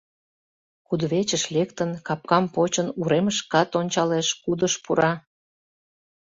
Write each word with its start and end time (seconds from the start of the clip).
кудывечыш 0.87 1.43
лектын, 1.55 1.91
капкам 2.07 2.45
почын, 2.53 2.87
уремышкат 2.99 3.69
ончалеш, 3.79 4.27
кудыш 4.43 4.73
пура. 4.83 5.11